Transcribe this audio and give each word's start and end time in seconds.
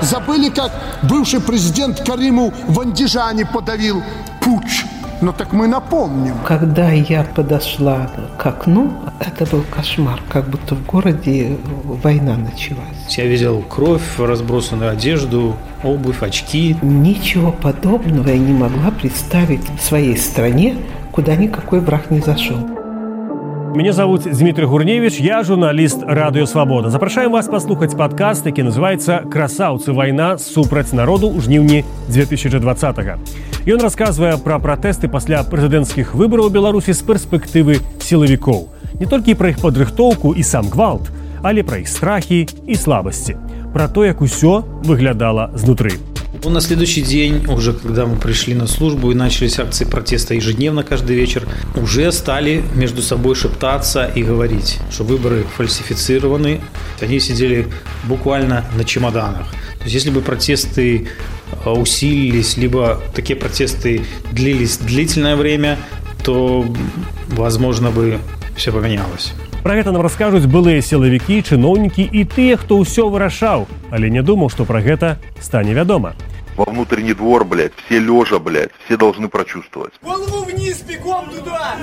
Забыли, 0.00 0.48
как 0.50 0.72
бывший 1.02 1.40
президент 1.40 2.00
Кариму 2.00 2.52
в 2.68 2.80
Андижане 2.80 3.44
подавил 3.46 4.02
путь. 4.40 4.84
Ну 5.20 5.32
так 5.32 5.52
мы 5.52 5.66
напомним. 5.66 6.36
Когда 6.46 6.90
я 6.90 7.24
подошла 7.24 8.08
к 8.38 8.46
окну, 8.46 8.92
это 9.18 9.44
был 9.46 9.64
кошмар, 9.68 10.22
как 10.28 10.48
будто 10.48 10.76
в 10.76 10.86
городе 10.86 11.56
война 11.84 12.36
началась. 12.36 13.16
Я 13.16 13.26
видел 13.26 13.62
кровь, 13.62 14.18
разбросанную 14.18 14.92
одежду, 14.92 15.56
обувь, 15.82 16.22
очки. 16.22 16.76
Ничего 16.82 17.50
подобного 17.50 18.28
я 18.28 18.38
не 18.38 18.52
могла 18.52 18.92
представить 18.92 19.68
в 19.76 19.82
своей 19.82 20.16
стране, 20.16 20.76
куда 21.10 21.34
никакой 21.34 21.80
враг 21.80 22.12
не 22.12 22.20
зашел. 22.20 22.77
Меня 23.77 23.91
зовут 23.91 24.21
Дмитрий 24.23 24.67
Гурневич, 24.67 25.19
я 25.19 25.43
журналіст 25.43 26.03
радыё 26.03 26.45
свабода 26.45 26.89
запрашаем 26.89 27.31
вас 27.31 27.47
паслухаць 27.47 27.95
падкаст 27.97 28.45
які 28.45 28.63
называется 28.63 29.23
красаўцы 29.25 29.93
вайна 29.93 30.37
супраць 30.37 30.93
народу 30.93 31.29
ў 31.29 31.41
жніўні 31.41 31.83
2020 32.09 33.73
ён 33.73 33.81
расказвае 33.81 34.37
пра 34.37 34.59
пратэсты 34.59 35.09
пасля 35.09 35.41
прэзідэнцкіх 35.41 36.13
выбараў 36.13 36.53
беларусі 36.53 36.93
з 36.93 37.01
перспектывы 37.01 37.81
сілавікоў 37.97 38.69
не 39.01 39.09
толькі 39.09 39.33
пра 39.33 39.49
іх 39.49 39.61
падрыхтоўку 39.65 40.37
і 40.37 40.43
сам 40.45 40.69
гвалт 40.69 41.09
але 41.41 41.65
пра 41.65 41.81
іх 41.81 41.89
страхі 41.89 42.45
і 42.45 42.75
слабасці 42.77 43.37
пра 43.73 43.89
то 43.89 44.05
як 44.05 44.21
усё 44.21 44.61
выглядала 44.85 45.49
знутры 45.57 45.97
Ну, 46.43 46.49
на 46.49 46.59
следующий 46.59 47.01
день, 47.01 47.45
уже 47.47 47.71
когда 47.73 48.05
мы 48.05 48.17
пришли 48.17 48.53
на 48.53 48.67
службу 48.67 49.11
и 49.11 49.15
начались 49.15 49.59
акции 49.59 49.85
протеста 49.85 50.33
ежедневно 50.33 50.83
каждый 50.83 51.15
вечер, 51.15 51.47
уже 51.75 52.11
стали 52.11 52.63
между 52.75 53.01
собой 53.01 53.35
шептаться 53.35 54.05
и 54.13 54.23
говорить, 54.23 54.79
что 54.91 55.05
выборы 55.05 55.45
фальсифицированы. 55.55 56.59
Они 56.99 57.19
сидели 57.21 57.67
буквально 58.03 58.65
на 58.75 58.83
чемоданах. 58.83 59.47
То 59.77 59.83
есть 59.83 59.95
если 59.95 60.09
бы 60.09 60.21
протесты 60.21 61.07
э, 61.65 61.69
усилились, 61.69 62.57
либо 62.57 63.01
такие 63.15 63.37
протесты 63.37 64.01
длились 64.31 64.77
длительное 64.77 65.37
время, 65.37 65.77
то, 66.25 66.65
возможно, 67.29 67.89
бы 67.91 68.19
все 68.57 68.71
поменялось. 68.71 69.33
Пра 69.63 69.77
гэта 69.79 69.93
нам 69.95 70.03
раскажуць 70.03 70.43
былыя 70.43 70.83
сілавікі, 70.83 71.39
чыноўнікі 71.47 72.03
і 72.03 72.21
тыя, 72.27 72.59
хто 72.59 72.83
ўсё 72.83 73.07
вырашаў, 73.07 73.63
але 73.95 74.11
не 74.11 74.19
думаў, 74.19 74.51
што 74.51 74.67
пра 74.67 74.83
гэта 74.83 75.23
стане 75.39 75.71
вядома. 75.71 76.19
Во 76.57 76.65
внутренний 76.65 77.13
двор, 77.13 77.45
блядь, 77.45 77.73
все 77.85 77.99
лежа, 77.99 78.39
блядь, 78.39 78.69
все 78.85 78.97
должны 78.97 79.27
прочувствовать. 79.27 79.93
Голову 80.01 80.43
вниз, 80.43 80.81
бегом 80.81 81.29
туда! 81.29 81.75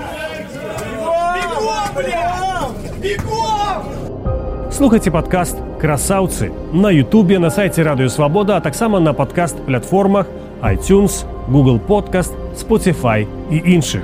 Бегом, 1.34 1.94
блядь! 1.96 2.98
Бегом! 2.98 4.72
Слухайце 4.72 5.10
падкаст 5.10 5.56
красаўцы 5.80 6.52
на 6.72 6.90
Ютубе 6.90 7.38
на 7.38 7.50
сайце 7.50 7.82
радыё 7.82 8.08
свабода, 8.08 8.56
а 8.56 8.60
таксама 8.60 9.00
на 9.00 9.12
падкаст-платформах 9.12 10.26
iTunes, 10.62 11.24
Google 11.48 11.80
Podcast, 11.80 12.32
Spotify 12.54 13.26
і 13.50 13.56
іншых. 13.56 14.02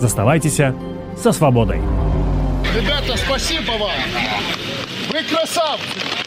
Заставайцеся 0.00 0.74
са 1.22 1.32
свабодай. 1.32 1.80
Ребята, 2.74 3.16
спасибо 3.16 3.72
вам. 3.72 3.90
Вы 5.12 5.22
красавцы. 5.22 6.19